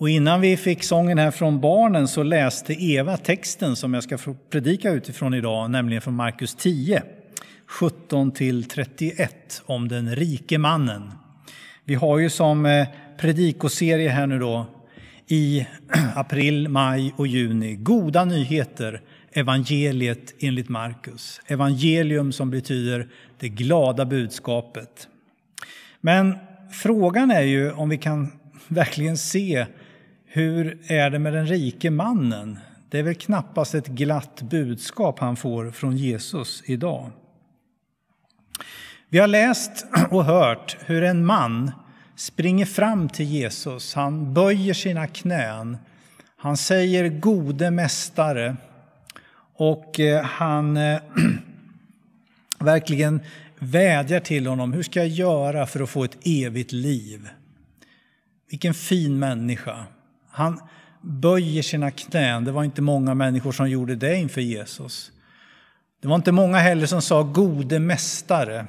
Och 0.00 0.10
innan 0.10 0.40
vi 0.40 0.56
fick 0.56 0.84
sången 0.84 1.18
här 1.18 1.30
från 1.30 1.60
barnen 1.60 2.08
så 2.08 2.22
läste 2.22 2.84
Eva 2.84 3.16
texten 3.16 3.76
som 3.76 3.94
jag 3.94 4.02
ska 4.02 4.18
predika 4.50 4.90
utifrån 4.90 5.34
idag, 5.34 5.70
nämligen 5.70 6.02
från 6.02 6.14
Markus 6.14 6.54
10, 6.54 7.02
17 7.66 8.30
till 8.30 8.64
31 8.64 9.62
om 9.66 9.88
den 9.88 10.16
rike 10.16 10.58
mannen. 10.58 11.12
Vi 11.84 11.94
har 11.94 12.18
ju 12.18 12.30
som 12.30 12.66
eh, 12.66 12.86
predikoserie 13.18 14.08
här 14.08 14.26
nu 14.26 14.38
då 14.38 14.66
i 15.26 15.66
april, 16.14 16.68
maj 16.68 17.14
och 17.16 17.26
juni 17.26 17.74
goda 17.74 18.24
nyheter, 18.24 19.02
evangeliet 19.32 20.34
enligt 20.38 20.68
Markus. 20.68 21.40
Evangelium 21.46 22.32
som 22.32 22.50
betyder 22.50 23.08
det 23.38 23.48
glada 23.48 24.04
budskapet. 24.04 25.08
Men 26.00 26.38
frågan 26.72 27.30
är 27.30 27.42
ju 27.42 27.72
om 27.72 27.88
vi 27.88 27.98
kan 27.98 28.32
verkligen 28.68 29.16
se 29.16 29.66
hur 30.32 30.78
är 30.86 31.10
det 31.10 31.18
med 31.18 31.32
den 31.32 31.46
rike 31.46 31.90
mannen? 31.90 32.58
Det 32.88 32.98
är 32.98 33.02
väl 33.02 33.14
knappast 33.14 33.74
ett 33.74 33.86
glatt 33.86 34.42
budskap 34.42 35.18
han 35.18 35.36
får 35.36 35.70
från 35.70 35.96
Jesus 35.96 36.62
idag. 36.66 37.10
Vi 39.08 39.18
har 39.18 39.26
läst 39.26 39.86
och 40.10 40.24
hört 40.24 40.76
hur 40.86 41.02
en 41.02 41.26
man 41.26 41.72
springer 42.16 42.66
fram 42.66 43.08
till 43.08 43.26
Jesus. 43.26 43.94
Han 43.94 44.34
böjer 44.34 44.74
sina 44.74 45.06
knän. 45.06 45.78
Han 46.36 46.56
säger 46.56 47.08
gode 47.08 47.70
mästare. 47.70 48.56
Och 49.54 50.00
eh, 50.00 50.24
han 50.24 50.76
eh, 50.76 51.00
verkligen 52.58 53.20
vädjar 53.58 54.20
till 54.20 54.46
honom. 54.46 54.72
Hur 54.72 54.82
ska 54.82 55.00
jag 55.00 55.08
göra 55.08 55.66
för 55.66 55.80
att 55.80 55.90
få 55.90 56.04
ett 56.04 56.18
evigt 56.24 56.72
liv? 56.72 57.28
Vilken 58.50 58.74
fin 58.74 59.18
människa. 59.18 59.86
Han 60.40 60.60
böjer 61.00 61.62
sina 61.62 61.90
knän. 61.90 62.44
Det 62.44 62.52
var 62.52 62.64
inte 62.64 62.82
många 62.82 63.14
människor 63.14 63.52
som 63.52 63.70
gjorde 63.70 63.96
det 63.96 64.16
inför 64.16 64.40
Jesus. 64.40 65.12
Det 66.02 66.08
var 66.08 66.16
inte 66.16 66.32
många 66.32 66.58
heller 66.58 66.86
som 66.86 67.02
sa 67.02 67.22
gode 67.22 67.78
mästare. 67.78 68.66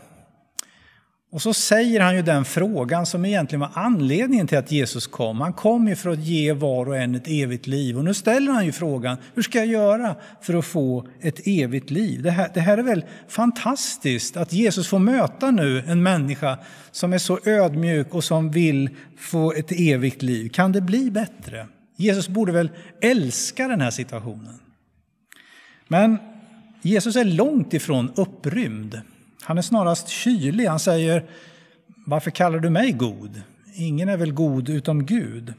Och 1.31 1.41
så 1.41 1.53
säger 1.53 1.99
han 1.99 2.15
ju 2.15 2.21
den 2.21 2.45
frågan 2.45 3.05
som 3.05 3.25
egentligen 3.25 3.59
var 3.59 3.71
anledningen 3.73 4.47
till 4.47 4.57
att 4.57 4.71
Jesus 4.71 5.07
kom. 5.07 5.41
Han 5.41 5.53
kom 5.53 5.87
ju 5.87 5.95
för 5.95 6.09
att 6.09 6.19
ge 6.19 6.53
var 6.53 6.85
och 6.85 6.97
en 6.97 7.15
ett 7.15 7.27
evigt 7.27 7.67
liv. 7.67 7.97
Och 7.97 8.05
nu 8.05 8.13
ställer 8.13 8.51
han 8.51 8.65
ju 8.65 8.71
frågan, 8.71 9.17
hur 9.35 9.41
ska 9.41 9.57
jag 9.57 9.67
göra 9.67 10.15
för 10.41 10.53
att 10.53 10.65
få 10.65 11.07
ett 11.21 11.47
evigt 11.47 11.89
liv? 11.89 12.21
Det 12.21 12.31
här, 12.31 12.51
det 12.53 12.59
här 12.59 12.77
är 12.77 12.83
väl 12.83 13.05
fantastiskt 13.27 14.37
att 14.37 14.53
Jesus 14.53 14.87
får 14.87 14.99
möta 14.99 15.51
nu 15.51 15.83
en 15.87 16.03
människa 16.03 16.57
som 16.91 17.13
är 17.13 17.17
så 17.17 17.39
ödmjuk 17.45 18.15
och 18.15 18.23
som 18.23 18.51
vill 18.51 18.89
få 19.17 19.53
ett 19.53 19.71
evigt 19.71 20.21
liv. 20.21 20.49
Kan 20.49 20.71
det 20.71 20.81
bli 20.81 21.11
bättre? 21.11 21.67
Jesus 21.95 22.27
borde 22.27 22.51
väl 22.51 22.69
älska 23.01 23.67
den 23.67 23.81
här 23.81 23.91
situationen. 23.91 24.59
Men 25.87 26.17
Jesus 26.81 27.15
är 27.15 27.25
långt 27.25 27.73
ifrån 27.73 28.11
upprymd. 28.15 29.01
Han 29.41 29.57
är 29.57 29.61
snarast 29.61 30.07
kylig. 30.07 30.65
Han 30.65 30.79
säger, 30.79 31.25
varför 32.05 32.31
kallar 32.31 32.59
du 32.59 32.69
mig 32.69 32.91
god? 32.91 33.41
Ingen 33.75 34.09
är 34.09 34.17
väl 34.17 34.33
god 34.33 34.69
utom 34.69 35.05
Gud. 35.05 35.53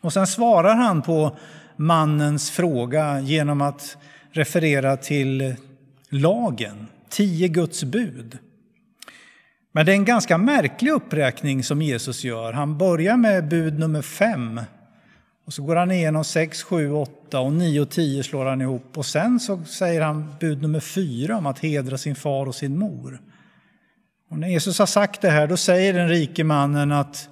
Och 0.00 0.12
sen 0.12 0.26
svarar 0.26 0.74
han 0.74 1.02
på 1.02 1.36
mannens 1.76 2.50
fråga 2.50 3.20
genom 3.20 3.60
att 3.60 3.96
referera 4.32 4.96
till 4.96 5.54
lagen, 6.08 6.86
tio 7.08 7.48
Guds 7.48 7.84
bud. 7.84 8.38
Men 9.72 9.86
det 9.86 9.92
är 9.92 9.96
en 9.96 10.04
ganska 10.04 10.38
märklig 10.38 10.90
uppräkning 10.90 11.64
som 11.64 11.82
Jesus 11.82 12.24
gör. 12.24 12.52
Han 12.52 12.78
börjar 12.78 13.16
med 13.16 13.48
bud 13.48 13.78
nummer 13.78 14.02
fem 14.02 14.60
och 15.50 15.54
så 15.54 15.62
går 15.62 15.76
han 15.76 15.90
igenom 15.90 16.24
6, 16.24 16.62
7, 16.62 16.92
8 16.92 17.40
och 17.40 17.52
9 17.52 17.80
och 17.80 17.90
10 17.90 18.22
slår 18.22 18.46
han 18.46 18.60
ihop. 18.60 18.98
Och 18.98 19.06
sen 19.06 19.40
så 19.40 19.64
säger 19.64 20.00
han 20.00 20.34
bud 20.40 20.62
nummer 20.62 20.80
4 20.80 21.36
om 21.36 21.46
att 21.46 21.58
hedra 21.58 21.98
sin 21.98 22.14
far 22.14 22.46
och 22.46 22.54
sin 22.54 22.78
mor. 22.78 23.20
Och 24.28 24.38
när 24.38 24.48
Jesus 24.48 24.78
har 24.78 24.86
sagt 24.86 25.20
det 25.20 25.30
här 25.30 25.46
då 25.46 25.56
säger 25.56 25.94
den 25.94 26.08
rike 26.08 26.44
mannen 26.44 26.92
att 26.92 27.28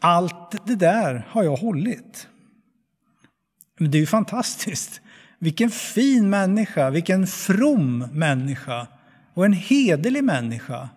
allt 0.00 0.66
det 0.66 0.74
där 0.74 1.26
har 1.28 1.42
jag 1.42 1.56
hållit. 1.56 2.28
Men 3.78 3.90
det 3.90 3.98
är 3.98 4.00
ju 4.00 4.06
fantastiskt. 4.06 5.00
Vilken 5.38 5.70
fin 5.70 6.30
människa, 6.30 6.90
vilken 6.90 7.26
from 7.26 7.98
människa 7.98 8.86
och 9.34 9.44
en 9.44 9.52
hederlig 9.52 10.24
människa. 10.24 10.88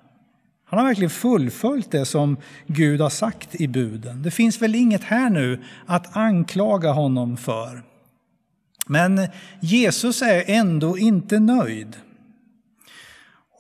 Han 0.70 0.80
har 0.80 0.86
verkligen 0.86 1.10
fullföljt 1.10 1.92
det 1.92 2.06
som 2.06 2.38
Gud 2.68 3.02
har 3.02 3.10
sagt 3.10 3.56
i 3.56 3.68
buden. 3.68 4.24
Det 4.24 4.32
finns 4.32 4.62
väl 4.62 4.76
inget 4.76 5.04
här 5.04 5.30
nu 5.30 5.64
att 5.86 6.18
anklaga 6.18 6.92
honom 6.92 7.38
för. 7.38 7.84
Men 8.88 9.28
Jesus 9.60 10.22
är 10.22 10.44
ändå 10.48 10.98
inte 10.98 11.40
nöjd. 11.40 11.96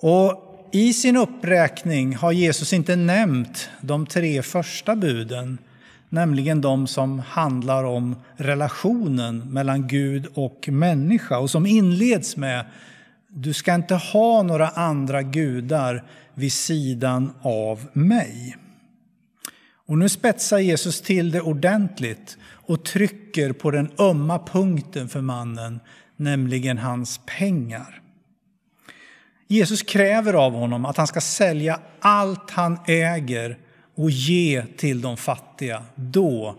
Och 0.02 0.46
i 0.72 0.94
sin 0.94 1.18
uppräkning 1.18 2.16
har 2.16 2.31
Jesus 2.31 2.74
inte 2.74 2.96
nämnt 2.96 3.69
de 3.81 4.06
tre 4.06 4.42
första 4.42 4.96
buden, 4.96 5.58
nämligen 6.09 6.62
de 6.62 6.88
som 6.88 7.19
handlar 7.19 7.84
om 7.84 8.16
relationen 8.36 9.53
mellan 9.53 9.88
Gud 9.88 10.28
och 10.34 10.69
människa 10.69 11.38
och 11.38 11.50
som 11.50 11.66
inleds 11.66 12.38
med 12.38 12.66
du 13.30 13.54
ska 13.54 13.76
inte 13.76 13.96
ha 13.96 14.44
några 14.44 14.70
andra 14.70 15.22
gudar 15.22 16.04
vid 16.34 16.54
sidan 16.54 17.34
av 17.42 17.88
mig. 17.94 18.58
Och 19.90 19.98
nu 19.98 20.10
spetsar 20.10 20.60
Jesus 20.60 21.02
till 21.02 21.32
det 21.32 21.42
ordentligt 21.42 22.38
och 22.44 22.86
trycker 22.86 23.54
på 23.54 23.72
den 23.72 23.92
ömma 24.00 24.40
punkten 24.40 25.10
för 25.10 25.22
mannen, 25.22 25.80
nämligen 26.16 26.78
hans 26.78 27.22
pengar. 27.26 28.02
Jesus 29.48 29.84
kräver 29.84 30.34
av 30.34 30.54
honom 30.54 30.86
att 30.86 30.98
han 30.98 31.08
ska 31.08 31.22
sälja 31.22 31.80
allt 32.00 32.52
han 32.52 32.80
äger 32.88 33.58
och 33.96 34.12
ge 34.12 34.66
till 34.78 35.02
de 35.02 35.18
fattiga. 35.18 35.86
Då 35.96 36.56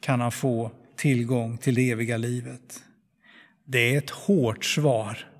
kan 0.00 0.20
han 0.20 0.32
få 0.32 0.70
tillgång 0.96 1.58
till 1.58 1.74
det 1.74 1.90
eviga 1.90 2.16
livet. 2.16 2.82
Det 3.64 3.94
är 3.94 3.98
ett 3.98 4.10
hårt 4.10 4.64
svar. 4.64 5.33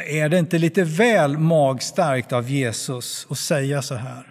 Är 0.00 0.28
det 0.28 0.38
inte 0.38 0.58
lite 0.58 0.84
väl 0.84 1.38
magstarkt 1.38 2.32
av 2.32 2.50
Jesus 2.50 3.26
att 3.30 3.38
säga 3.38 3.82
så 3.82 3.94
här? 3.94 4.26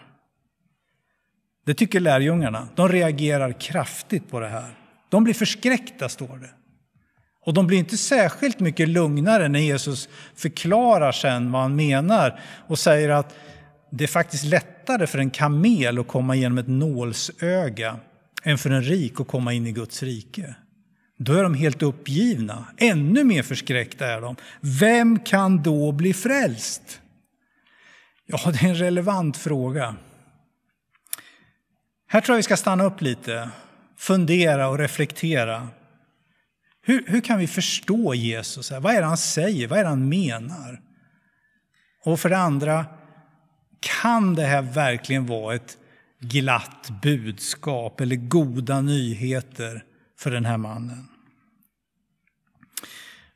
Det 1.66 1.74
tycker 1.74 2.00
lärjungarna. 2.00 2.68
De 2.76 2.90
reagerar 2.90 3.60
kraftigt 3.60 4.30
på 4.30 4.40
det 4.40 4.48
här. 4.48 4.78
De 5.10 5.24
blir 5.24 5.34
förskräckta, 5.34 6.10
står 6.10 6.38
det. 6.38 6.50
Och 7.46 7.54
de 7.54 7.68
blir 7.68 7.78
inte 7.78 7.98
särskilt 7.98 8.60
mycket 8.60 8.90
lugnare 8.90 9.48
när 9.48 9.60
Jesus 9.60 10.10
förklarar 10.36 11.12
sen 11.12 11.52
vad 11.52 11.62
han 11.62 11.76
menar 11.76 12.40
och 12.68 12.80
säger 12.80 13.10
att 13.10 13.36
det 13.92 14.04
är 14.04 14.08
faktiskt 14.08 14.44
lättare 14.44 15.08
för 15.08 15.20
en 15.20 15.30
kamel 15.30 16.00
att 16.00 16.08
komma 16.08 16.36
genom 16.36 16.58
ett 16.58 16.68
nålsöga 16.68 18.00
än 18.44 18.58
för 18.58 18.70
en 18.70 18.84
rik 18.84 19.22
att 19.22 19.28
komma 19.28 19.54
in 19.54 19.68
i 19.68 19.72
Guds 19.72 20.04
rike. 20.04 20.56
Då 21.24 21.34
är 21.34 21.44
de 21.44 21.54
helt 21.54 21.82
uppgivna. 21.82 22.66
Ännu 22.78 23.24
mer 23.24 23.44
förskräckta 23.44 24.08
är 24.08 24.22
de. 24.22 24.36
Vem 24.62 25.20
kan 25.20 25.64
då 25.64 25.92
bli 25.92 26.14
frälst? 26.14 27.02
Ja, 28.26 28.52
det 28.52 28.66
är 28.66 28.70
en 28.70 28.76
relevant 28.76 29.38
fråga. 29.38 29.96
Här 32.08 32.22
tror 32.22 32.34
jag 32.34 32.38
vi 32.38 32.44
ska 32.44 32.58
stanna 32.58 32.84
upp 32.84 33.02
lite, 33.02 33.50
fundera 33.98 34.68
och 34.68 34.78
reflektera. 34.78 35.68
Hur, 36.82 37.04
hur 37.08 37.22
kan 37.22 37.40
vi 37.40 37.48
förstå 37.48 38.14
Jesus? 38.14 38.72
Vad 38.72 38.96
är 38.96 39.00
det 39.00 39.08
han 39.08 39.18
säger? 39.18 39.68
Vad 39.68 39.80
är 39.80 39.84
det 39.84 39.90
han 39.90 40.10
menar? 40.10 40.82
Och 42.04 42.20
för 42.20 42.30
det 42.30 42.38
andra, 42.38 42.86
kan 43.80 44.36
det 44.36 44.46
här 44.46 44.62
verkligen 44.62 45.26
vara 45.26 45.56
ett 45.56 45.78
glatt 46.20 46.90
budskap 47.02 48.02
eller 48.02 48.16
goda 48.16 48.82
nyheter 48.82 49.84
för 50.20 50.32
den 50.32 50.46
här 50.46 50.58
mannen? 50.58 51.08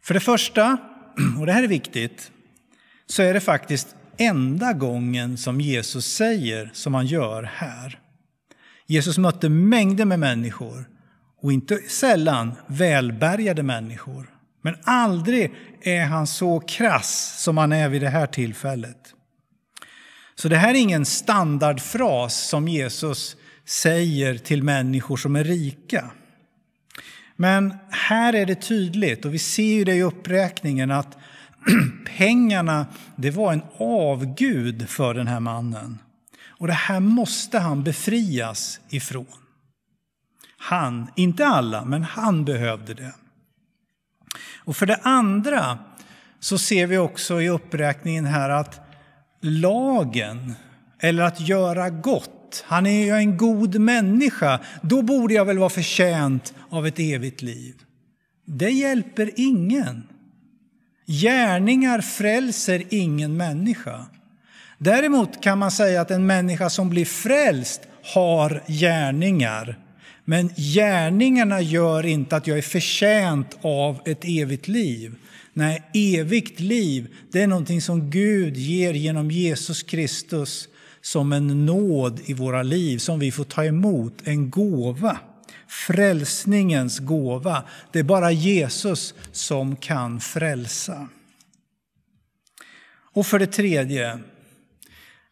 För 0.05 0.13
det 0.13 0.19
första, 0.19 0.77
och 1.39 1.45
det 1.45 1.51
här 1.51 1.63
är 1.63 1.67
viktigt, 1.67 2.31
så 3.07 3.21
är 3.21 3.33
det 3.33 3.39
faktiskt 3.39 3.95
enda 4.17 4.73
gången 4.73 5.37
som 5.37 5.61
Jesus 5.61 6.05
säger 6.05 6.69
som 6.73 6.93
han 6.93 7.05
gör 7.05 7.43
här. 7.43 7.99
Jesus 8.87 9.17
mötte 9.17 9.49
mängder 9.49 10.05
med 10.05 10.19
människor 10.19 10.89
och 11.41 11.51
inte 11.51 11.77
sällan 11.77 12.53
välbärgade 12.67 13.63
människor. 13.63 14.29
Men 14.61 14.75
aldrig 14.83 15.53
är 15.81 16.05
han 16.05 16.27
så 16.27 16.59
krass 16.59 17.43
som 17.43 17.57
han 17.57 17.71
är 17.71 17.89
vid 17.89 18.01
det 18.01 18.09
här 18.09 18.27
tillfället. 18.27 19.13
Så 20.35 20.49
det 20.49 20.57
här 20.57 20.69
är 20.69 20.79
ingen 20.79 21.05
standardfras 21.05 22.47
som 22.49 22.67
Jesus 22.67 23.35
säger 23.65 24.37
till 24.37 24.63
människor 24.63 25.17
som 25.17 25.35
är 25.35 25.43
rika. 25.43 26.11
Men 27.35 27.73
här 27.89 28.33
är 28.33 28.45
det 28.45 28.55
tydligt, 28.55 29.25
och 29.25 29.33
vi 29.33 29.39
ser 29.39 29.73
ju 29.73 29.83
det 29.83 29.95
i 29.95 30.03
uppräkningen, 30.03 30.91
att 30.91 31.17
pengarna 32.17 32.85
det 33.15 33.31
var 33.31 33.53
en 33.53 33.63
avgud 33.77 34.89
för 34.89 35.13
den 35.13 35.27
här 35.27 35.39
mannen. 35.39 35.99
Och 36.47 36.67
det 36.67 36.73
här 36.73 36.99
måste 36.99 37.59
han 37.59 37.83
befrias 37.83 38.79
ifrån. 38.89 39.25
Han, 40.57 41.07
inte 41.15 41.47
alla, 41.47 41.85
men 41.85 42.03
han 42.03 42.45
behövde 42.45 42.93
det. 42.93 43.13
Och 44.57 44.75
för 44.75 44.85
det 44.85 44.99
andra 45.03 45.79
så 46.39 46.57
ser 46.57 46.87
vi 46.87 46.97
också 46.97 47.41
i 47.41 47.49
uppräkningen 47.49 48.25
här 48.25 48.49
att 48.49 48.81
lagen, 49.41 50.53
eller 50.99 51.23
att 51.23 51.39
göra 51.39 51.89
gott, 51.89 52.34
han 52.65 52.85
är 52.85 53.05
ju 53.05 53.11
en 53.11 53.37
god 53.37 53.75
människa, 53.75 54.59
då 54.81 55.01
borde 55.01 55.33
jag 55.33 55.45
väl 55.45 55.57
vara 55.57 55.69
förtjänt 55.69 56.53
av 56.69 56.87
ett 56.87 56.99
evigt 56.99 57.41
liv. 57.41 57.73
Det 58.45 58.69
hjälper 58.69 59.31
ingen. 59.35 60.03
Gärningar 61.07 62.01
frälser 62.01 62.83
ingen 62.89 63.37
människa. 63.37 64.05
Däremot 64.77 65.41
kan 65.41 65.59
man 65.59 65.71
säga 65.71 66.01
att 66.01 66.11
en 66.11 66.25
människa 66.25 66.69
som 66.69 66.89
blir 66.89 67.05
frälst 67.05 67.81
har 68.13 68.63
gärningar. 68.67 69.79
Men 70.25 70.49
gärningarna 70.57 71.61
gör 71.61 72.05
inte 72.05 72.35
att 72.35 72.47
jag 72.47 72.57
är 72.57 72.61
förtjänt 72.61 73.57
av 73.61 74.01
ett 74.05 74.23
evigt 74.23 74.67
liv. 74.67 75.15
Nej, 75.53 75.83
evigt 75.93 76.59
liv, 76.59 77.07
det 77.31 77.41
är 77.41 77.47
någonting 77.47 77.81
som 77.81 78.09
Gud 78.09 78.57
ger 78.57 78.93
genom 78.93 79.31
Jesus 79.31 79.83
Kristus 79.83 80.67
som 81.05 81.33
en 81.33 81.65
nåd 81.65 82.19
i 82.25 82.33
våra 82.33 82.63
liv, 82.63 82.97
som 82.97 83.19
vi 83.19 83.31
får 83.31 83.43
ta 83.43 83.65
emot, 83.65 84.13
en 84.23 84.49
gåva. 84.49 85.19
Frälsningens 85.67 86.99
gåva. 86.99 87.63
Det 87.91 87.99
är 87.99 88.03
bara 88.03 88.31
Jesus 88.31 89.13
som 89.31 89.75
kan 89.75 90.19
frälsa. 90.19 91.07
Och 93.13 93.25
för 93.25 93.39
det 93.39 93.47
tredje, 93.47 94.19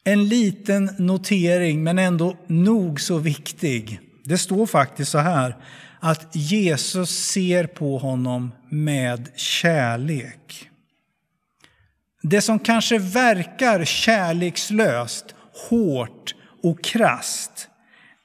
en 0.04 0.28
liten 0.28 0.90
notering, 0.98 1.84
men 1.84 2.00
ändå 2.00 2.38
nog 2.48 3.02
så 3.02 3.18
viktig. 3.18 4.00
Det 4.24 4.38
står 4.38 4.66
faktiskt 4.66 5.12
så 5.12 5.18
här 5.18 5.56
att 6.00 6.36
Jesus 6.36 7.10
ser 7.10 7.68
på 7.68 7.98
honom 7.98 8.52
med 8.70 9.30
kärlek. 9.36 10.70
Det 12.22 12.42
som 12.42 12.60
kanske 12.60 12.98
verkar 12.98 13.86
kärlekslöst, 13.86 15.36
hårt 15.70 16.36
och 16.64 16.84
krast 16.84 17.68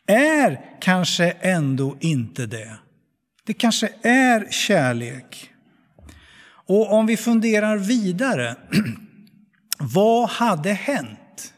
är 0.07 0.61
kanske 0.81 1.31
ändå 1.31 1.97
inte 2.01 2.47
det. 2.47 2.79
Det 3.45 3.55
kanske 3.55 3.91
är 4.03 4.51
kärlek. 4.51 5.51
Och 6.67 6.93
om 6.93 7.07
vi 7.07 7.17
funderar 7.17 7.77
vidare, 7.77 8.57
vad 9.79 10.29
hade 10.29 10.73
hänt 10.73 11.55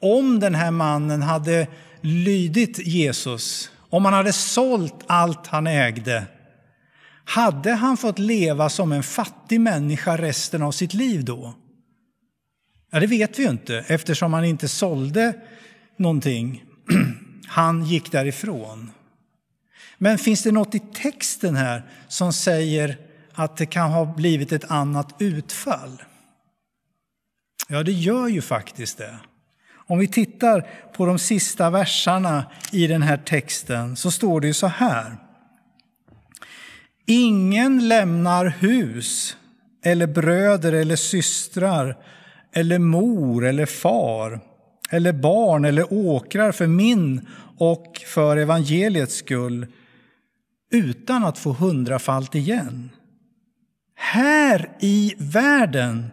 om 0.00 0.40
den 0.40 0.54
här 0.54 0.70
mannen 0.70 1.22
hade 1.22 1.66
lydit 2.00 2.78
Jesus, 2.78 3.70
om 3.90 4.04
han 4.04 4.14
hade 4.14 4.32
sålt 4.32 5.04
allt 5.06 5.46
han 5.46 5.66
ägde? 5.66 6.24
Hade 7.24 7.72
han 7.72 7.96
fått 7.96 8.18
leva 8.18 8.68
som 8.68 8.92
en 8.92 9.02
fattig 9.02 9.60
människa 9.60 10.16
resten 10.16 10.62
av 10.62 10.72
sitt 10.72 10.94
liv 10.94 11.24
då? 11.24 11.54
Ja, 12.90 13.00
det 13.00 13.06
vet 13.06 13.38
vi 13.38 13.42
ju 13.42 13.50
inte 13.50 13.84
eftersom 13.86 14.32
han 14.32 14.44
inte 14.44 14.68
sålde 14.68 15.34
någonting. 15.96 16.64
Han 17.46 17.84
gick 17.84 18.12
därifrån. 18.12 18.90
Men 19.98 20.18
finns 20.18 20.42
det 20.42 20.52
något 20.52 20.74
i 20.74 20.78
texten 20.78 21.56
här 21.56 21.82
som 22.08 22.32
säger 22.32 22.96
att 23.32 23.56
det 23.56 23.66
kan 23.66 23.90
ha 23.90 24.14
blivit 24.14 24.52
ett 24.52 24.70
annat 24.70 25.14
utfall? 25.18 26.02
Ja, 27.68 27.82
det 27.82 27.92
gör 27.92 28.28
ju 28.28 28.42
faktiskt 28.42 28.98
det. 28.98 29.18
Om 29.74 29.98
vi 29.98 30.08
tittar 30.08 30.68
på 30.92 31.06
de 31.06 31.18
sista 31.18 31.70
verserna 31.70 32.44
i 32.72 32.86
den 32.86 33.02
här 33.02 33.16
texten 33.16 33.96
så 33.96 34.10
står 34.10 34.40
det 34.40 34.46
ju 34.46 34.54
så 34.54 34.66
här. 34.66 35.16
Ingen 37.06 37.88
lämnar 37.88 38.46
hus 38.46 39.36
eller 39.82 40.06
bröder 40.06 40.72
eller 40.72 40.96
systrar 40.96 41.96
eller 42.52 42.78
mor 42.78 43.46
eller 43.46 43.66
far 43.66 44.40
eller 44.90 45.12
barn 45.12 45.64
eller 45.64 45.92
åkrar 45.92 46.52
för 46.52 46.66
min 46.66 47.28
och 47.58 48.02
för 48.06 48.36
evangeliets 48.36 49.14
skull 49.14 49.66
utan 50.70 51.24
att 51.24 51.38
få 51.38 51.52
hundrafalt 51.52 52.34
igen. 52.34 52.90
Här 53.94 54.76
i 54.80 55.14
världen 55.18 56.06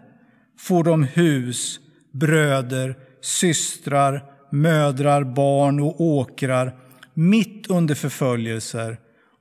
får 0.59 0.83
de 0.83 1.03
hus, 1.03 1.79
bröder, 2.11 2.95
systrar, 3.21 4.23
mödrar, 4.51 5.23
barn 5.23 5.79
och 5.79 6.01
åkrar 6.01 6.75
mitt 7.13 7.67
under 7.69 7.95
förföljelser 7.95 8.97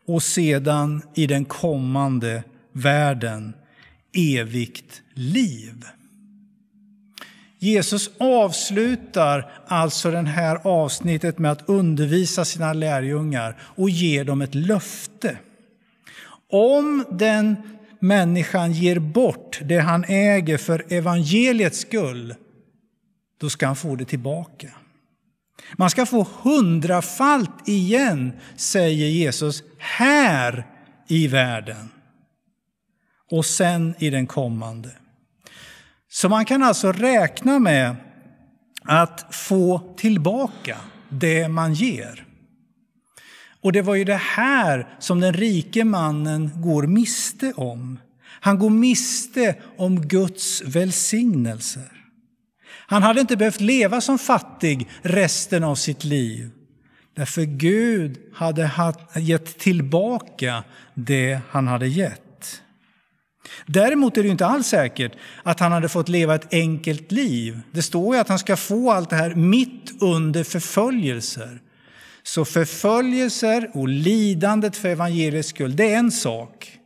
och 0.07 0.23
sedan 0.23 1.03
i 1.15 1.27
den 1.27 1.45
kommande 1.45 2.45
världen 2.73 3.55
evigt 4.13 5.03
liv. 5.15 5.85
Jesus 7.65 8.11
avslutar 8.19 9.51
alltså 9.67 10.11
det 10.11 10.23
här 10.23 10.67
avsnittet 10.67 11.39
med 11.39 11.53
att 11.53 11.69
undervisa 11.69 12.45
sina 12.45 12.73
lärjungar 12.73 13.57
och 13.61 13.91
ger 13.91 14.25
dem 14.25 14.43
ett 14.43 14.55
löfte. 14.55 15.39
Om 16.51 17.05
den 17.11 17.57
människan 17.99 18.73
ger 18.73 18.99
bort 18.99 19.61
det 19.65 19.79
han 19.79 20.05
äger 20.05 20.59
för 20.59 20.93
evangeliets 20.93 21.79
skull, 21.79 22.35
då 23.41 23.51
ska 23.51 23.67
han 23.67 23.77
få 23.77 23.97
det 23.97 24.05
tillbaka. 24.05 24.69
Man 25.77 25.91
ska 25.91 26.07
få 26.07 26.27
hundrafalt 26.43 27.69
igen, 27.69 28.33
säger 28.57 29.07
Jesus, 29.07 29.63
här 29.79 30.67
i 31.09 31.29
världen 31.29 31.89
och 33.31 33.47
sen 33.47 33.95
i 33.99 34.11
den 34.11 34.27
kommande. 34.27 34.91
Så 36.15 36.29
man 36.29 36.45
kan 36.45 36.63
alltså 36.63 36.93
räkna 36.93 37.59
med 37.59 37.97
att 38.83 39.35
få 39.35 39.95
tillbaka 39.97 40.77
det 41.09 41.49
man 41.49 41.75
ger. 41.75 42.27
Och 43.61 43.73
det 43.73 43.83
var 43.83 43.95
ju 43.95 44.05
det 44.05 44.21
här 44.21 44.97
som 44.99 45.21
den 45.21 45.33
rike 45.33 45.85
mannen 45.85 46.51
går 46.63 46.83
miste 46.87 47.53
om. 47.57 47.99
Han 48.41 48.59
går 48.59 48.71
miste 48.71 49.55
om 49.77 50.01
Guds 50.09 50.63
välsignelser. 50.63 51.93
Han 52.87 53.03
hade 53.03 53.21
inte 53.21 53.37
behövt 53.37 53.61
leva 53.61 54.01
som 54.01 54.19
fattig 54.19 54.89
resten 55.03 55.65
av 55.65 55.75
sitt 55.75 56.05
liv. 56.05 56.51
Därför 57.15 57.43
Gud 57.43 58.19
hade 58.35 58.71
gett 59.17 59.59
tillbaka 59.59 60.65
det 60.95 61.41
han 61.51 61.69
hade 61.69 61.89
gett. 61.89 62.24
Däremot 63.67 64.17
är 64.17 64.23
det 64.23 64.29
inte 64.29 64.47
alls 64.47 64.67
säkert 64.67 65.13
att 65.43 65.61
han 65.61 65.73
hade 65.73 65.89
fått 65.89 66.09
leva 66.09 66.35
ett 66.35 66.55
enkelt 66.55 67.13
liv. 67.13 67.61
Det 67.73 67.83
står 67.83 68.15
ju 68.15 68.21
att 68.21 68.29
han 68.29 68.39
ska 68.39 68.57
få 68.57 68.91
allt 68.91 69.11
det 69.11 69.17
här 69.17 69.35
mitt 69.35 70.03
under 70.03 70.45
förföljelser. 70.45 71.61
Så 72.23 72.45
förföljelser 72.45 73.71
och 73.75 73.89
lidandet 73.89 74.77
för 74.77 74.89
evangeliets 74.89 75.49
skull, 75.49 75.77
det 75.77 75.93
är 75.93 75.99
en 75.99 76.13
sak. 76.13 76.79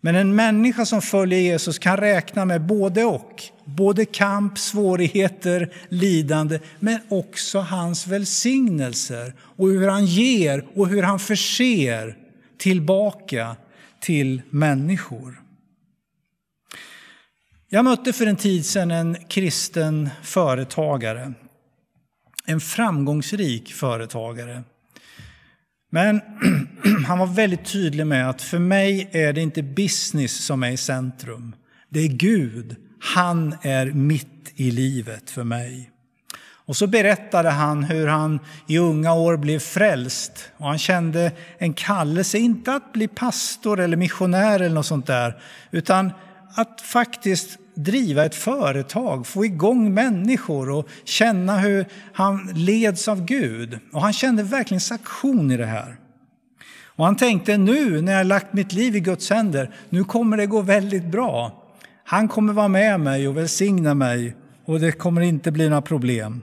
Men 0.00 0.14
en 0.14 0.34
människa 0.34 0.86
som 0.86 1.02
följer 1.02 1.38
Jesus 1.38 1.78
kan 1.78 1.96
räkna 1.96 2.44
med 2.44 2.66
både 2.66 3.04
och. 3.04 3.42
Både 3.64 4.04
kamp, 4.04 4.58
svårigheter, 4.58 5.72
lidande, 5.88 6.60
men 6.78 6.98
också 7.08 7.58
hans 7.58 8.06
välsignelser 8.06 9.34
och 9.40 9.68
hur 9.68 9.88
han 9.88 10.06
ger 10.06 10.64
och 10.74 10.88
hur 10.88 11.02
han 11.02 11.18
förser 11.18 12.16
tillbaka 12.58 13.56
till 14.00 14.42
människor. 14.50 15.42
Jag 17.70 17.84
mötte 17.84 18.12
för 18.12 18.26
en 18.26 18.36
tid 18.36 18.66
sedan 18.66 18.90
en 18.90 19.16
kristen 19.28 20.10
företagare. 20.22 21.32
En 22.46 22.60
framgångsrik 22.60 23.72
företagare. 23.72 24.62
Men 25.90 26.20
han 27.06 27.18
var 27.18 27.26
väldigt 27.26 27.64
tydlig 27.64 28.06
med 28.06 28.30
att 28.30 28.42
för 28.42 28.58
mig 28.58 29.08
är 29.12 29.32
det 29.32 29.40
inte 29.40 29.62
business 29.62 30.44
som 30.44 30.62
är 30.62 30.70
i 30.70 30.76
centrum. 30.76 31.54
Det 31.88 32.00
är 32.00 32.08
Gud. 32.08 32.76
Han 33.00 33.56
är 33.62 33.86
mitt 33.86 34.52
i 34.54 34.70
livet 34.70 35.30
för 35.30 35.44
mig. 35.44 35.90
Och 36.40 36.76
så 36.76 36.86
berättade 36.86 37.50
han 37.50 37.84
hur 37.84 38.06
han 38.06 38.40
i 38.66 38.78
unga 38.78 39.12
år 39.12 39.36
blev 39.36 39.58
frälst 39.58 40.50
och 40.56 40.66
han 40.66 40.78
kände 40.78 41.32
en 41.58 41.74
kallelse, 41.74 42.38
inte 42.38 42.72
att 42.72 42.92
bli 42.92 43.08
pastor 43.08 43.80
eller 43.80 43.96
missionär 43.96 44.60
eller 44.60 44.74
något 44.74 44.86
sånt 44.86 45.06
där, 45.06 45.42
utan 45.70 46.12
att 46.54 46.80
faktiskt 46.80 47.58
driva 47.74 48.24
ett 48.24 48.34
företag, 48.34 49.26
få 49.26 49.44
igång 49.44 49.94
människor 49.94 50.70
och 50.70 50.88
känna 51.04 51.58
hur 51.58 51.86
han 52.12 52.52
leds 52.54 53.08
av 53.08 53.24
Gud. 53.24 53.78
Och 53.92 54.02
han 54.02 54.12
kände 54.12 54.42
verkligen 54.42 54.80
sanktion 54.80 55.50
i 55.50 55.56
det 55.56 55.66
här. 55.66 55.96
Och 56.84 57.04
han 57.04 57.16
tänkte 57.16 57.56
nu 57.56 58.02
när 58.02 58.12
jag 58.12 58.26
lagt 58.26 58.52
mitt 58.52 58.72
liv 58.72 58.96
i 58.96 59.00
Guds 59.00 59.30
händer, 59.30 59.74
nu 59.88 60.04
kommer 60.04 60.36
det 60.36 60.46
gå 60.46 60.60
väldigt 60.60 61.04
bra. 61.04 61.64
Han 62.04 62.28
kommer 62.28 62.52
vara 62.52 62.68
med 62.68 63.00
mig 63.00 63.28
och 63.28 63.36
välsigna 63.36 63.94
mig 63.94 64.36
och 64.64 64.80
det 64.80 64.92
kommer 64.92 65.20
inte 65.20 65.50
bli 65.50 65.68
några 65.68 65.82
problem. 65.82 66.40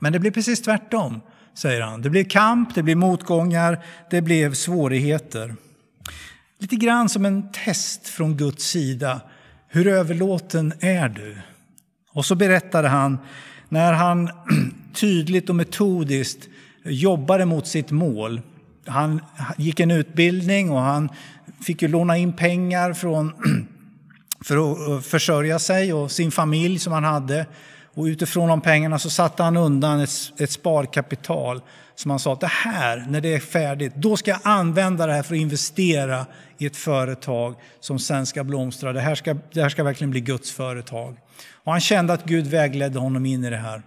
Men 0.00 0.12
det 0.12 0.18
blir 0.18 0.30
precis 0.30 0.62
tvärtom. 0.62 1.20
säger 1.54 1.80
han. 1.80 2.02
Det 2.02 2.10
blev 2.10 2.24
kamp, 2.24 2.74
det 2.74 2.82
blir 2.82 2.96
motgångar, 2.96 3.84
det 4.10 4.22
blev 4.22 4.54
svårigheter. 4.54 5.54
Lite 6.62 6.76
grann 6.76 7.08
som 7.08 7.24
en 7.24 7.52
test 7.52 8.08
från 8.08 8.36
Guds 8.36 8.64
sida. 8.64 9.20
Hur 9.68 9.86
överlåten 9.86 10.72
är 10.80 11.08
du? 11.08 11.38
Och 12.12 12.26
så 12.26 12.34
berättade 12.34 12.88
han 12.88 13.18
när 13.68 13.92
han 13.92 14.30
tydligt 14.94 15.48
och 15.48 15.56
metodiskt 15.56 16.48
jobbade 16.84 17.44
mot 17.44 17.66
sitt 17.66 17.90
mål. 17.90 18.40
Han 18.86 19.20
gick 19.56 19.80
en 19.80 19.90
utbildning 19.90 20.70
och 20.70 20.80
han 20.80 21.08
fick 21.66 21.82
ju 21.82 21.88
låna 21.88 22.16
in 22.16 22.32
pengar 22.32 22.92
från, 22.92 23.32
för 24.44 24.72
att 24.72 24.88
eh, 24.88 25.00
försörja 25.00 25.58
sig 25.58 25.92
och 25.92 26.10
sin 26.10 26.30
familj 26.30 26.78
som 26.78 26.92
han 26.92 27.04
hade. 27.04 27.46
Och 27.94 28.04
utifrån 28.04 28.48
de 28.48 28.60
pengarna 28.60 28.98
så 28.98 29.10
satte 29.10 29.42
han 29.42 29.56
undan 29.56 30.00
ett, 30.00 30.10
ett 30.38 30.50
sparkapital 30.50 31.62
som 31.94 32.10
han 32.10 32.20
sa 32.20 32.32
att 32.32 32.40
det 32.40 32.46
här, 32.46 33.04
när 33.08 33.20
det 33.20 33.34
är 33.34 33.40
färdigt, 33.40 33.92
då 33.96 34.16
ska 34.16 34.30
jag 34.30 34.40
använda 34.42 35.06
det 35.06 35.12
här 35.12 35.22
för 35.22 35.34
att 35.34 35.40
investera 35.40 36.26
i 36.58 36.66
ett 36.66 36.76
företag 36.76 37.54
som 37.80 37.98
sen 37.98 38.26
ska 38.26 38.44
blomstra. 38.44 38.92
Det 38.92 39.00
här 39.00 39.14
ska, 39.14 39.36
det 39.52 39.62
här 39.62 39.68
ska 39.68 39.84
verkligen 39.84 40.10
bli 40.10 40.20
Guds 40.20 40.52
företag. 40.52 41.16
Och 41.52 41.72
han 41.72 41.80
kände 41.80 42.12
att 42.12 42.24
Gud 42.24 42.46
vägledde 42.46 42.98
honom 42.98 43.26
in 43.26 43.44
i 43.44 43.50
det 43.50 43.56
här. 43.56 43.82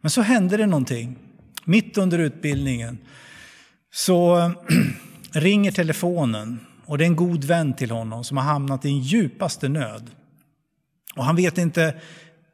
Men 0.00 0.10
så 0.10 0.22
hände 0.22 0.56
det 0.56 0.66
någonting. 0.66 1.18
Mitt 1.64 1.98
under 1.98 2.18
utbildningen 2.18 2.98
så 3.92 4.52
ringer 5.32 5.72
telefonen 5.72 6.60
och 6.86 6.98
det 6.98 7.04
är 7.04 7.06
en 7.06 7.16
god 7.16 7.44
vän 7.44 7.74
till 7.74 7.90
honom 7.90 8.24
som 8.24 8.36
har 8.36 8.44
hamnat 8.44 8.84
i 8.84 8.88
den 8.88 8.98
djupaste 8.98 9.68
nöd. 9.68 10.10
Och 11.16 11.24
han 11.24 11.36
vet 11.36 11.58
inte, 11.58 11.94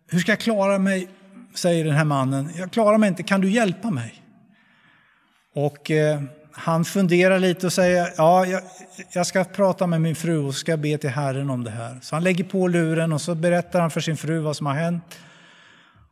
hur 0.07 0.19
ska 0.19 0.33
jag 0.33 0.41
klara 0.41 0.79
mig? 0.79 1.09
Säger 1.55 1.85
den 1.85 1.95
här 1.95 2.05
mannen. 2.05 2.51
Jag 2.57 2.73
klarar 2.73 2.99
mig 2.99 3.09
inte, 3.09 3.23
kan 3.23 3.41
du 3.41 3.51
hjälpa 3.51 3.91
mig? 3.91 4.23
Och 5.59 5.91
eh, 5.91 6.23
han 6.53 6.85
funderar 6.85 7.39
lite 7.39 7.67
och 7.67 7.73
säger, 7.73 8.13
ja, 8.17 8.47
jag, 8.47 8.63
jag, 9.13 9.27
ska 9.27 9.45
prata 9.45 9.87
med 9.87 10.01
min 10.01 10.17
fru 10.17 10.39
och 10.39 10.55
ska 10.55 10.77
be 10.77 10.99
till 10.99 11.11
Herren 11.11 11.51
om 11.51 11.65
det 11.65 11.71
här. 11.71 11.99
Så 12.03 12.17
han 12.17 12.25
lägger 12.25 12.45
på 12.45 12.69
luren 12.69 13.13
och 13.13 13.21
så 13.21 13.35
berättar 13.35 13.81
han 13.81 13.91
för 13.91 14.01
sin 14.01 14.17
fru 14.17 14.39
vad 14.39 14.57
som 14.57 14.67
har 14.67 14.75
hänt. 14.75 15.19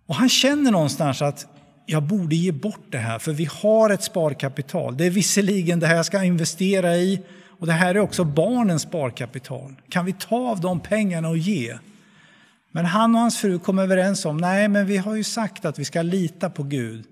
Och 0.06 0.14
han 0.14 0.28
känner 0.28 0.70
någonstans 0.70 1.22
att 1.22 1.46
jag 1.86 2.02
borde 2.02 2.36
ge 2.36 2.52
bort 2.52 2.86
det 2.90 2.98
här, 2.98 3.18
för 3.18 3.32
vi 3.32 3.48
har 3.62 3.90
ett 3.90 4.02
sparkapital. 4.02 4.96
Det 4.96 5.06
är 5.06 5.10
visserligen 5.10 5.80
det 5.80 5.86
här 5.86 5.96
jag 5.96 6.06
ska 6.06 6.24
investera 6.24 6.96
i 6.96 7.22
och 7.60 7.66
det 7.66 7.72
här 7.72 7.94
är 7.94 7.98
också 7.98 8.24
barnens 8.24 8.82
sparkapital. 8.82 9.74
Kan 9.88 10.04
vi 10.04 10.12
ta 10.12 10.36
av 10.36 10.60
de 10.60 10.80
pengarna 10.80 11.28
och 11.28 11.38
ge? 11.38 11.78
Men 12.70 12.84
han 12.84 13.14
och 13.14 13.20
hans 13.20 13.38
fru 13.38 13.58
kom 13.58 13.78
överens 13.78 14.24
om, 14.24 14.36
nej 14.36 14.68
men 14.68 14.86
vi 14.86 14.96
har 14.96 15.14
ju 15.14 15.24
sagt 15.24 15.64
att 15.64 15.78
vi 15.78 15.84
ska 15.84 16.02
lita 16.02 16.50
på 16.50 16.62
Gud. 16.62 17.04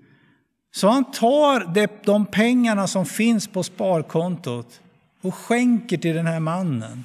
Så 0.75 0.87
han 0.87 1.11
tar 1.11 1.73
de 2.05 2.25
pengarna 2.25 2.87
som 2.87 3.05
finns 3.05 3.47
på 3.47 3.63
sparkontot 3.63 4.81
och 5.21 5.35
skänker 5.35 5.97
till 5.97 6.15
den 6.15 6.27
här 6.27 6.39
mannen. 6.39 7.03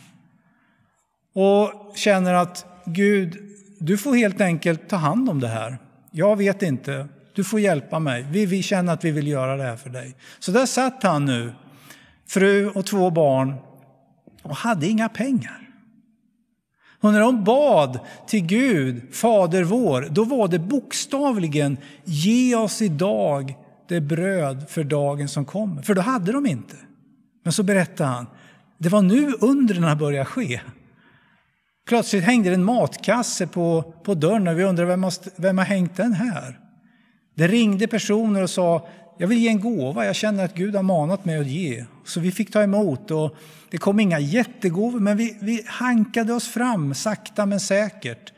Och 1.34 1.96
känner 1.96 2.34
att 2.34 2.66
Gud, 2.84 3.38
du 3.78 3.98
får 3.98 4.14
helt 4.14 4.40
enkelt 4.40 4.88
ta 4.88 4.96
hand 4.96 5.30
om 5.30 5.40
det 5.40 5.48
här. 5.48 5.78
Jag 6.10 6.36
vet 6.36 6.62
inte, 6.62 7.08
du 7.34 7.44
får 7.44 7.60
hjälpa 7.60 7.98
mig. 7.98 8.26
Vi, 8.30 8.46
vi 8.46 8.62
känner 8.62 8.92
att 8.92 9.04
vi 9.04 9.10
vill 9.10 9.28
göra 9.28 9.56
det 9.56 9.62
här 9.62 9.76
för 9.76 9.90
dig. 9.90 10.14
Så 10.38 10.52
där 10.52 10.66
satt 10.66 11.02
han 11.02 11.24
nu, 11.24 11.52
fru 12.28 12.70
och 12.70 12.86
två 12.86 13.10
barn, 13.10 13.54
och 14.42 14.56
hade 14.56 14.86
inga 14.86 15.08
pengar. 15.08 15.69
Och 17.00 17.12
när 17.12 17.20
de 17.20 17.44
bad 17.44 17.98
till 18.26 18.46
Gud, 18.46 19.14
Fader 19.14 19.64
vår, 19.64 20.08
då 20.10 20.24
var 20.24 20.48
det 20.48 20.58
bokstavligen 20.58 21.76
ge 22.04 22.54
oss 22.54 22.82
idag 22.82 23.54
det 23.88 24.00
bröd 24.00 24.64
för 24.68 24.84
dagen 24.84 25.28
som 25.28 25.44
kommer. 25.44 25.82
För 25.82 25.94
då 25.94 26.00
hade 26.00 26.32
de 26.32 26.46
inte. 26.46 26.76
Men 27.44 27.52
så 27.52 27.62
berättade 27.62 28.10
han, 28.10 28.26
det 28.78 28.88
var 28.88 29.02
nu 29.02 29.32
undren 29.40 29.98
började 29.98 30.24
ske. 30.24 30.60
Plötsligt 31.88 32.24
hängde 32.24 32.48
det 32.48 32.54
en 32.54 32.64
matkasse 32.64 33.46
på, 33.46 33.94
på 34.04 34.14
dörren 34.14 34.48
och 34.48 34.58
vi 34.58 34.64
undrade 34.64 34.88
vem 34.88 35.02
har, 35.02 35.12
vem 35.36 35.58
har 35.58 35.64
hängt 35.64 35.96
den 35.96 36.12
här? 36.12 36.58
Det 37.36 37.46
ringde 37.46 37.86
personer 37.86 38.42
och 38.42 38.50
sa, 38.50 38.88
jag 39.20 39.28
vill 39.28 39.38
ge 39.38 39.48
en 39.48 39.60
gåva, 39.60 40.06
jag 40.06 40.16
känner 40.16 40.44
att 40.44 40.54
Gud 40.54 40.74
har 40.74 40.82
manat 40.82 41.24
mig 41.24 41.38
att 41.38 41.46
ge. 41.46 41.84
Så 42.04 42.20
vi 42.20 42.32
fick 42.32 42.52
ta 42.52 42.62
emot 42.62 43.10
och 43.10 43.36
det 43.70 43.78
kom 43.78 44.00
inga 44.00 44.18
jättegåvor, 44.18 45.00
men 45.00 45.16
vi, 45.16 45.36
vi 45.40 45.62
hankade 45.66 46.32
oss 46.32 46.48
fram 46.48 46.94
sakta 46.94 47.46
men 47.46 47.60
säkert. 47.60 48.32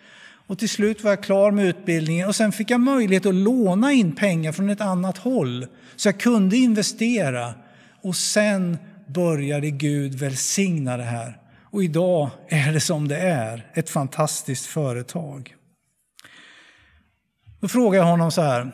Och 0.46 0.58
till 0.58 0.68
slut 0.68 1.04
var 1.04 1.10
jag 1.10 1.22
klar 1.22 1.50
med 1.50 1.66
utbildningen 1.66 2.28
och 2.28 2.36
sen 2.36 2.52
fick 2.52 2.70
jag 2.70 2.80
möjlighet 2.80 3.26
att 3.26 3.34
låna 3.34 3.92
in 3.92 4.12
pengar 4.12 4.52
från 4.52 4.70
ett 4.70 4.80
annat 4.80 5.18
håll. 5.18 5.66
Så 5.96 6.08
jag 6.08 6.20
kunde 6.20 6.56
investera 6.56 7.54
och 8.02 8.16
sen 8.16 8.78
började 9.06 9.70
Gud 9.70 10.14
välsigna 10.14 10.96
det 10.96 11.04
här. 11.04 11.38
Och 11.62 11.84
idag 11.84 12.30
är 12.48 12.72
det 12.72 12.80
som 12.80 13.08
det 13.08 13.18
är, 13.18 13.66
ett 13.74 13.90
fantastiskt 13.90 14.66
företag. 14.66 15.54
Då 17.60 17.68
frågar 17.68 17.98
jag 17.98 18.06
honom 18.06 18.30
så 18.30 18.42
här. 18.42 18.72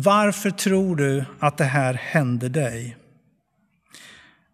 Varför 0.00 0.50
tror 0.50 0.96
du 0.96 1.24
att 1.38 1.56
det 1.56 1.64
här 1.64 1.94
hände 1.94 2.48
dig? 2.48 2.96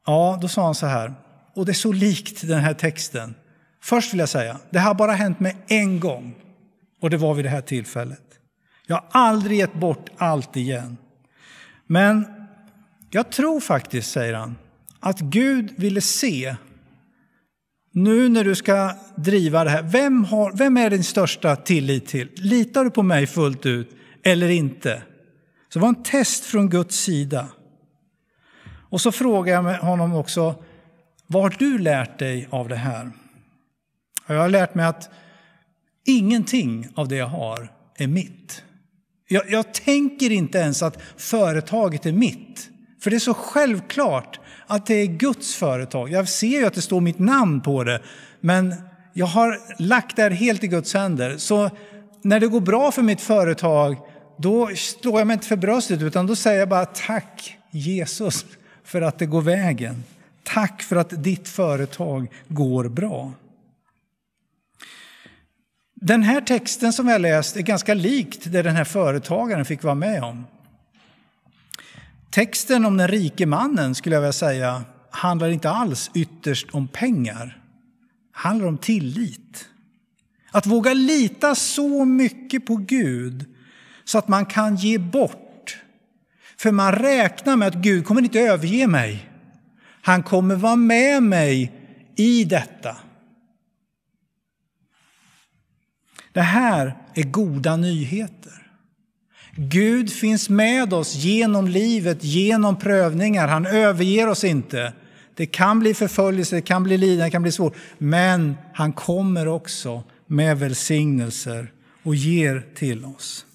Ja, 0.06 0.38
då 0.42 0.48
sa 0.48 0.64
han 0.64 0.74
så 0.74 0.86
här, 0.86 1.14
och 1.54 1.66
det 1.66 1.72
är 1.72 1.74
så 1.74 1.92
likt 1.92 2.48
den 2.48 2.60
här 2.60 2.74
texten. 2.74 3.34
Först 3.82 4.12
vill 4.12 4.20
jag 4.20 4.28
säga, 4.28 4.60
det 4.70 4.78
har 4.78 4.94
bara 4.94 5.12
hänt 5.12 5.40
mig 5.40 5.56
en 5.66 6.00
gång 6.00 6.34
och 7.00 7.10
det 7.10 7.16
var 7.16 7.34
vid 7.34 7.44
det 7.44 7.48
här 7.48 7.60
tillfället. 7.60 8.22
Jag 8.86 8.96
har 8.96 9.04
aldrig 9.10 9.58
gett 9.58 9.74
bort 9.74 10.10
allt 10.16 10.56
igen. 10.56 10.96
Men 11.86 12.26
jag 13.10 13.30
tror 13.30 13.60
faktiskt, 13.60 14.10
säger 14.10 14.34
han, 14.34 14.56
att 15.00 15.20
Gud 15.20 15.74
ville 15.76 16.00
se 16.00 16.56
nu 17.92 18.28
när 18.28 18.44
du 18.44 18.54
ska 18.54 18.94
driva 19.16 19.64
det 19.64 19.70
här, 19.70 19.82
vem, 19.82 20.24
har, 20.24 20.52
vem 20.52 20.76
är 20.76 20.90
din 20.90 21.04
största 21.04 21.56
tillit 21.56 22.06
till? 22.06 22.30
Litar 22.36 22.84
du 22.84 22.90
på 22.90 23.02
mig 23.02 23.26
fullt 23.26 23.66
ut 23.66 23.90
eller 24.22 24.48
inte? 24.48 25.02
Så 25.74 25.78
det 25.78 25.82
var 25.82 25.88
en 25.88 26.02
test 26.02 26.44
från 26.44 26.68
Guds 26.68 26.96
sida. 26.96 27.48
Och 28.90 29.00
så 29.00 29.12
frågade 29.12 29.72
jag 29.72 29.78
honom 29.78 30.14
också, 30.14 30.54
vad 31.26 31.42
har 31.42 31.54
du 31.58 31.78
lärt 31.78 32.18
dig 32.18 32.48
av 32.50 32.68
det 32.68 32.76
här? 32.76 33.10
Jag 34.26 34.40
har 34.40 34.48
lärt 34.48 34.74
mig 34.74 34.86
att 34.86 35.10
ingenting 36.04 36.88
av 36.94 37.08
det 37.08 37.16
jag 37.16 37.26
har 37.26 37.72
är 37.96 38.06
mitt. 38.06 38.62
Jag, 39.28 39.50
jag, 39.50 39.74
tänker 39.74 40.32
inte 40.32 40.58
ens 40.58 40.82
att 40.82 41.02
företaget 41.16 42.06
är 42.06 42.12
mitt. 42.12 42.68
För 43.00 43.10
det 43.10 43.16
är 43.16 43.20
så 43.20 43.34
självklart 43.34 44.40
att 44.66 44.86
det 44.86 44.94
är 44.94 45.06
Guds 45.06 45.54
företag. 45.54 46.10
Jag 46.10 46.28
ser 46.28 46.58
ju 46.60 46.66
att 46.66 46.74
det 46.74 46.82
står 46.82 47.00
mitt 47.00 47.18
namn 47.18 47.60
på 47.60 47.84
det, 47.84 48.02
men 48.40 48.74
jag 49.12 49.26
har 49.26 49.58
lagt 49.78 50.16
det 50.16 50.22
här 50.22 50.30
helt 50.30 50.64
i 50.64 50.66
Guds 50.66 50.94
händer. 50.94 51.36
Så 51.38 51.70
när 52.22 52.40
det 52.40 52.46
går 52.46 52.60
bra 52.60 52.92
för 52.92 53.02
mitt 53.02 53.20
företag, 53.20 53.96
då 54.36 54.70
slår 54.76 55.20
jag 55.20 55.26
mig 55.26 55.34
inte 55.34 55.46
för 55.46 55.56
bröstet, 55.56 56.02
utan 56.02 56.26
då 56.26 56.36
säger 56.36 56.58
jag 56.58 56.68
bara 56.68 56.86
tack 56.86 57.58
Jesus 57.70 58.46
för 58.84 59.02
att 59.02 59.18
det 59.18 59.26
går 59.26 59.42
vägen. 59.42 60.04
Tack 60.42 60.82
för 60.82 60.96
att 60.96 61.24
ditt 61.24 61.48
företag 61.48 62.30
går 62.48 62.88
bra. 62.88 63.32
Den 65.94 66.22
här 66.22 66.40
texten 66.40 66.92
som 66.92 67.08
jag 67.08 67.20
läst 67.20 67.56
är 67.56 67.60
ganska 67.60 67.94
likt 67.94 68.52
det 68.52 68.62
den 68.62 68.76
här 68.76 68.84
företagaren 68.84 69.64
fick 69.64 69.82
vara 69.82 69.94
med 69.94 70.22
om. 70.22 70.44
Texten 72.30 72.84
om 72.84 72.96
den 72.96 73.08
rike 73.08 73.46
mannen 73.46 73.94
skulle 73.94 74.16
jag 74.16 74.20
vilja 74.20 74.32
säga 74.32 74.84
handlar 75.10 75.48
inte 75.48 75.70
alls 75.70 76.10
ytterst 76.14 76.70
om 76.70 76.88
pengar. 76.88 77.46
Det 77.46 78.38
handlar 78.38 78.66
om 78.66 78.78
tillit. 78.78 79.68
Att 80.50 80.66
våga 80.66 80.94
lita 80.94 81.54
så 81.54 82.04
mycket 82.04 82.66
på 82.66 82.76
Gud 82.76 83.53
så 84.04 84.18
att 84.18 84.28
man 84.28 84.46
kan 84.46 84.76
ge 84.76 84.98
bort. 84.98 85.78
För 86.56 86.70
man 86.70 86.92
räknar 86.92 87.56
med 87.56 87.68
att 87.68 87.74
Gud 87.74 88.06
kommer 88.06 88.22
inte 88.22 88.40
överge 88.40 88.86
mig. 88.86 89.30
Han 90.02 90.22
kommer 90.22 90.54
vara 90.54 90.76
med 90.76 91.22
mig 91.22 91.72
i 92.16 92.44
detta. 92.44 92.96
Det 96.32 96.40
här 96.40 96.96
är 97.14 97.22
goda 97.22 97.76
nyheter. 97.76 98.64
Gud 99.56 100.12
finns 100.12 100.48
med 100.48 100.94
oss 100.94 101.14
genom 101.14 101.68
livet, 101.68 102.24
genom 102.24 102.78
prövningar. 102.78 103.48
Han 103.48 103.66
överger 103.66 104.28
oss 104.28 104.44
inte. 104.44 104.92
Det 105.34 105.46
kan 105.46 105.80
bli 105.80 105.94
förföljelse, 105.94 106.56
det 106.56 106.62
kan 106.62 106.82
bli 106.82 106.96
lidande, 106.96 107.24
det 107.24 107.30
kan 107.30 107.42
bli 107.42 107.52
svårt. 107.52 107.76
Men 107.98 108.54
han 108.74 108.92
kommer 108.92 109.48
också 109.48 110.02
med 110.26 110.58
välsignelser 110.58 111.72
och 112.02 112.14
ger 112.14 112.66
till 112.74 113.04
oss. 113.04 113.46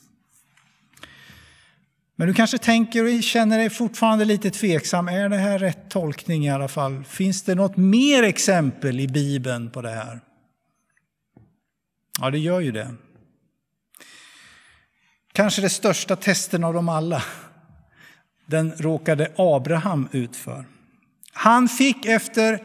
Men 2.20 2.28
du 2.28 2.34
kanske 2.34 2.58
tänker 2.58 3.18
och 3.18 3.24
känner 3.24 3.58
dig 3.58 3.70
fortfarande 3.70 4.26
lite 4.26 4.52
tveksam. 4.52 5.08
Är 5.08 5.30
det 5.30 5.38
här 5.38 5.60
rätt 5.60 5.90
tolkning 5.90 6.46
i 6.46 6.50
alla 6.50 6.68
fall? 6.68 7.04
Finns 7.04 7.44
det 7.44 7.56
något 7.56 7.78
mer 7.78 8.24
exempel 8.24 9.00
i 9.00 9.08
Bibeln 9.08 9.72
på 9.72 9.82
det 9.82 9.90
här? 9.90 10.22
Ja, 12.22 12.30
det 12.30 12.40
gör 12.40 12.60
ju 12.60 12.72
det. 12.72 12.96
kanske 15.34 15.62
det 15.62 15.70
största 15.70 16.16
testen 16.16 16.64
av 16.64 16.74
dem 16.74 16.90
alla, 16.90 17.24
den 18.46 18.72
råkade 18.72 19.32
Abraham 19.38 20.10
ut 20.12 20.36
för. 20.36 20.66
Han 21.34 21.70
fick 21.70 22.06
efter 22.06 22.64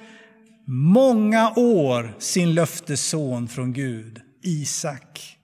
många 0.66 1.50
år 1.56 2.14
sin 2.18 2.54
löftesson 2.54 3.48
från 3.48 3.72
Gud, 3.72 4.20
Isak. 4.42 5.38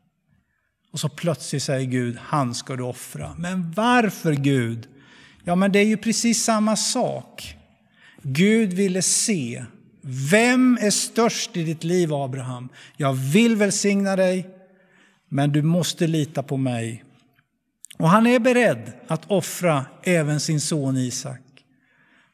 Och 0.92 1.00
så 1.00 1.08
plötsligt 1.08 1.62
säger 1.62 1.86
Gud, 1.86 2.18
han 2.20 2.54
ska 2.54 2.76
du 2.76 2.82
offra. 2.82 3.34
Men 3.38 3.72
varför 3.72 4.32
Gud? 4.32 4.88
Ja, 5.44 5.54
men 5.54 5.72
det 5.72 5.78
är 5.78 5.84
ju 5.84 5.96
precis 5.96 6.44
samma 6.44 6.76
sak. 6.76 7.56
Gud 8.22 8.72
ville 8.72 9.02
se, 9.02 9.64
vem 10.02 10.78
är 10.80 10.90
störst 10.90 11.56
i 11.56 11.64
ditt 11.64 11.84
liv 11.84 12.14
Abraham? 12.14 12.68
Jag 12.96 13.12
vill 13.12 13.56
välsigna 13.56 14.16
dig, 14.16 14.48
men 15.28 15.52
du 15.52 15.62
måste 15.62 16.06
lita 16.06 16.42
på 16.42 16.56
mig. 16.56 17.04
Och 17.98 18.08
han 18.08 18.26
är 18.26 18.38
beredd 18.38 18.92
att 19.06 19.30
offra 19.30 19.86
även 20.02 20.40
sin 20.40 20.60
son 20.60 20.96
Isak. 20.96 21.40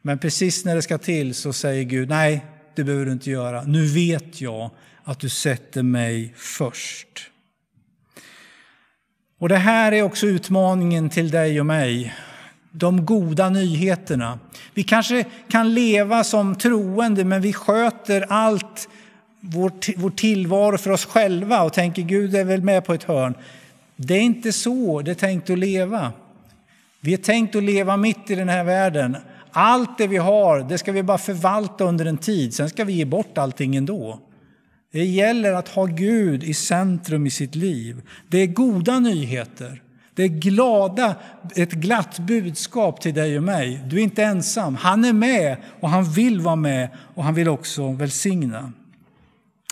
Men 0.03 0.19
precis 0.19 0.65
när 0.65 0.75
det 0.75 0.83
ska 0.83 0.99
till 0.99 1.35
så 1.35 1.53
säger 1.53 1.85
Gud, 1.85 2.09
nej, 2.09 2.45
det 2.75 2.85
behöver 2.85 3.07
du 3.07 3.13
inte 3.13 3.31
göra. 3.31 3.63
Nu 3.63 3.87
vet 3.87 4.41
jag 4.41 4.71
att 5.05 5.21
du 5.21 5.29
sätter 5.29 5.83
mig 5.83 6.35
först. 6.37 7.31
Och 9.39 9.49
det 9.49 9.57
här 9.57 9.93
är 9.93 10.03
också 10.03 10.27
utmaningen 10.27 11.11
till 11.11 11.31
dig 11.31 11.61
och 11.61 11.67
mig. 11.67 12.15
De 12.71 13.07
goda 13.07 13.49
nyheterna. 13.49 14.39
Vi 14.75 14.83
kanske 14.83 15.25
kan 15.49 15.75
leva 15.75 16.25
som 16.25 16.55
troende 16.55 17.25
men 17.25 17.43
vi 17.43 17.53
sköter 17.53 18.25
allt 18.29 18.89
vår, 19.41 19.73
vår 19.97 20.11
tillvaro 20.11 20.79
för 20.79 20.91
oss 20.91 21.05
själva 21.05 21.63
och 21.63 21.73
tänker 21.73 22.03
Gud 22.03 22.35
är 22.35 22.45
väl 22.45 22.63
med 22.63 22.85
på 22.85 22.95
ett 22.95 23.05
hörn. 23.05 23.35
Det 23.97 24.15
är 24.15 24.21
inte 24.21 24.53
så 24.53 25.03
det 25.03 25.11
är 25.11 25.15
tänkt 25.15 25.51
att 25.51 25.59
leva. 25.59 26.13
Vi 27.01 27.13
är 27.13 27.19
tänkt 27.19 27.57
att 27.57 27.63
leva 27.63 27.97
mitt 27.97 28.31
i 28.31 28.35
den 28.35 28.49
här 28.49 28.65
världen. 28.65 29.17
Allt 29.51 29.99
det 29.99 30.07
vi 30.07 30.17
har, 30.17 30.61
det 30.61 30.79
ska 30.79 30.93
vi 30.93 31.03
bara 31.03 31.19
förvalta 31.19 31.85
under 31.85 32.07
en 32.07 32.19
tid. 32.19 32.55
Sen 32.55 32.69
ska 32.69 32.85
vi 32.85 32.93
ge 32.93 33.05
bort 33.05 33.39
allting 33.39 33.77
ändå. 33.77 34.21
Det 34.97 35.05
gäller 35.05 35.53
att 35.53 35.69
ha 35.69 35.87
Gud 35.87 36.45
i 36.45 36.55
centrum 36.55 37.27
i 37.27 37.31
sitt 37.31 37.55
liv. 37.55 38.03
Det 38.29 38.39
är 38.39 38.47
goda 38.47 38.99
nyheter. 38.99 39.83
Det 40.15 40.23
är 40.23 40.29
glada, 40.29 41.17
ett 41.55 41.73
glatt 41.73 42.19
budskap 42.19 43.01
till 43.01 43.15
dig 43.15 43.37
och 43.37 43.43
mig. 43.43 43.83
Du 43.87 43.97
är 43.97 44.03
inte 44.03 44.25
ensam. 44.25 44.75
Han 44.75 45.05
är 45.05 45.13
med 45.13 45.57
och 45.81 45.91
han 45.91 46.05
vill 46.13 46.41
vara 46.41 46.57
med 46.57 46.89
och 47.15 47.25
han 47.25 47.35
vill 47.35 47.49
också 47.49 47.93
välsigna. 47.93 48.73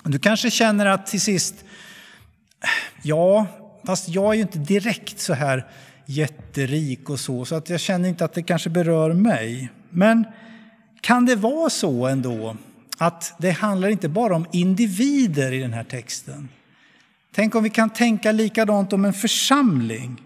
Du 0.03 0.19
kanske 0.19 0.51
känner 0.51 0.85
att 0.85 1.07
till 1.07 1.21
sist, 1.21 1.65
ja, 3.03 3.45
fast 3.85 4.09
jag 4.09 4.29
är 4.29 4.33
ju 4.33 4.41
inte 4.41 4.59
direkt 4.59 5.19
så 5.19 5.33
här 5.33 5.65
jätterik 6.05 7.09
och 7.09 7.19
så, 7.19 7.45
så 7.45 7.55
att 7.55 7.69
jag 7.69 7.79
känner 7.79 8.09
inte 8.09 8.25
att 8.25 8.33
det 8.33 8.43
kanske 8.43 8.69
berör 8.69 9.13
mig. 9.13 9.69
Men 9.89 10.25
kan 11.01 11.25
det 11.25 11.35
vara 11.35 11.69
så 11.69 12.07
ändå 12.07 12.57
att 12.97 13.33
det 13.37 13.51
handlar 13.51 13.89
inte 13.89 14.09
bara 14.09 14.35
om 14.35 14.45
individer 14.51 15.51
i 15.51 15.59
den 15.59 15.73
här 15.73 15.83
texten? 15.83 16.49
Tänk 17.35 17.55
om 17.55 17.63
vi 17.63 17.69
kan 17.69 17.89
tänka 17.89 18.31
likadant 18.31 18.93
om 18.93 19.05
en 19.05 19.13
församling. 19.13 20.21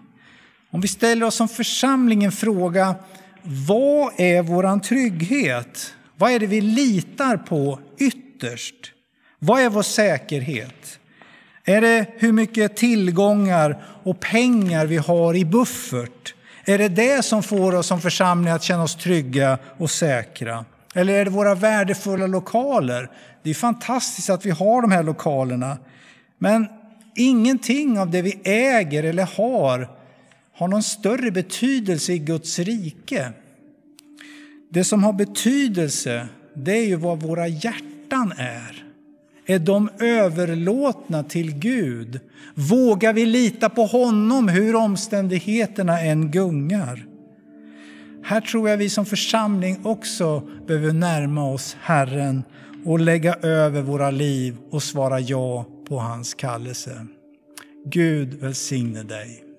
Om 0.70 0.80
vi 0.80 0.88
ställer 0.88 1.26
oss 1.26 1.34
som 1.34 1.48
församling 1.48 2.24
en 2.24 2.32
fråga, 2.32 2.94
vad 3.42 4.20
är 4.20 4.42
våran 4.42 4.80
trygghet? 4.80 5.94
Vad 6.16 6.30
är 6.30 6.38
det 6.38 6.46
vi 6.46 6.60
litar 6.60 7.36
på 7.36 7.80
ytterst? 7.98 8.92
Vad 9.38 9.60
är 9.60 9.68
vår 9.68 9.82
säkerhet? 9.82 10.98
Är 11.64 11.80
det 11.80 12.06
hur 12.16 12.32
mycket 12.32 12.76
tillgångar 12.76 13.82
och 14.02 14.20
pengar 14.20 14.86
vi 14.86 14.96
har 14.96 15.36
i 15.36 15.44
buffert? 15.44 16.34
Är 16.64 16.78
det 16.78 16.88
det 16.88 17.24
som 17.24 17.42
får 17.42 17.74
oss 17.74 17.86
som 17.86 18.00
församling 18.00 18.52
att 18.52 18.62
känna 18.62 18.82
oss 18.82 18.96
trygga 18.96 19.58
och 19.78 19.90
säkra? 19.90 20.64
Eller 20.94 21.12
är 21.12 21.24
det 21.24 21.30
våra 21.30 21.54
värdefulla 21.54 22.26
lokaler? 22.26 23.10
Det 23.42 23.50
är 23.50 23.54
fantastiskt 23.54 24.30
att 24.30 24.46
vi 24.46 24.50
har 24.50 24.82
de 24.82 24.92
här 24.92 25.02
lokalerna. 25.02 25.78
Men 26.38 26.66
ingenting 27.16 27.98
av 27.98 28.10
det 28.10 28.22
vi 28.22 28.40
äger 28.44 29.04
eller 29.04 29.28
har 29.36 29.88
har 30.54 30.68
någon 30.68 30.82
större 30.82 31.30
betydelse 31.30 32.12
i 32.12 32.18
Guds 32.18 32.58
rike. 32.58 33.32
Det 34.70 34.84
som 34.84 35.04
har 35.04 35.12
betydelse, 35.12 36.28
det 36.54 36.72
är 36.72 36.86
ju 36.86 36.96
vad 36.96 37.22
våra 37.22 37.48
hjärtan 37.48 38.32
är. 38.36 38.84
Är 39.46 39.58
de 39.58 39.90
överlåtna 39.98 41.22
till 41.22 41.58
Gud? 41.58 42.20
Vågar 42.54 43.12
vi 43.12 43.26
lita 43.26 43.68
på 43.68 43.84
honom 43.86 44.48
hur 44.48 44.76
omständigheterna 44.76 46.00
än 46.00 46.30
gungar? 46.30 47.09
Här 48.22 48.40
tror 48.40 48.68
jag 48.68 48.76
vi 48.76 48.88
som 48.88 49.06
församling 49.06 49.80
också 49.84 50.42
behöver 50.66 50.92
närma 50.92 51.50
oss 51.50 51.76
Herren 51.80 52.42
och 52.84 53.00
lägga 53.00 53.34
över 53.34 53.82
våra 53.82 54.10
liv 54.10 54.56
och 54.70 54.82
svara 54.82 55.20
ja 55.20 55.66
på 55.88 55.98
hans 55.98 56.34
kallelse. 56.34 57.06
Gud 57.84 58.34
välsigne 58.34 59.02
dig. 59.02 59.49